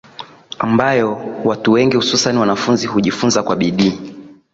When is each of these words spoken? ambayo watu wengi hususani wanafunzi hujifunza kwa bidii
ambayo 0.59 1.21
watu 1.45 1.71
wengi 1.71 1.95
hususani 1.95 2.39
wanafunzi 2.39 2.87
hujifunza 2.87 3.43
kwa 3.43 3.55
bidii 3.55 4.13